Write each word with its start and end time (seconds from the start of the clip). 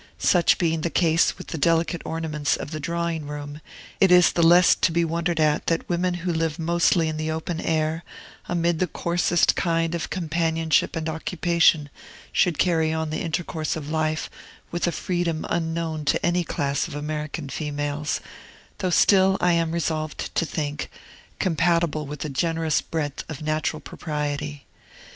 Such 0.17 0.57
being 0.57 0.81
the 0.81 0.89
case 0.89 1.37
with 1.37 1.49
the 1.49 1.59
delicate 1.59 2.01
ornaments 2.05 2.55
of 2.57 2.71
the 2.71 2.79
drawing 2.79 3.27
room, 3.27 3.61
it 3.99 4.11
is 4.11 4.31
the 4.31 4.41
less 4.41 4.73
to 4.73 4.91
be 4.91 5.05
wondered 5.05 5.39
at 5.39 5.67
that 5.67 5.87
women 5.87 6.15
who 6.25 6.33
live 6.33 6.57
mostly 6.57 7.07
in 7.07 7.17
the 7.17 7.29
open 7.29 7.59
air, 7.61 8.03
amid 8.49 8.79
the 8.79 8.87
coarsest 8.87 9.55
kind 9.55 9.93
of 9.93 10.09
companionship 10.09 10.95
and 10.95 11.07
occupation, 11.07 11.87
should 12.31 12.57
carry 12.57 12.91
on 12.91 13.11
the 13.11 13.21
intercourse 13.21 13.75
of 13.75 13.91
life 13.91 14.27
with 14.71 14.87
a 14.87 14.91
freedom 14.91 15.45
unknown 15.51 16.03
to 16.05 16.25
any 16.25 16.43
class 16.43 16.87
of 16.87 16.95
American 16.95 17.47
females, 17.47 18.21
though 18.79 18.89
still, 18.89 19.37
I 19.39 19.51
am 19.53 19.71
resolved 19.71 20.33
to 20.33 20.47
think, 20.47 20.89
compatible 21.37 22.07
with 22.07 22.25
a 22.25 22.29
generous 22.29 22.81
breadth 22.81 23.23
of 23.29 23.43
natural 23.43 23.79
propriety. 23.81 24.65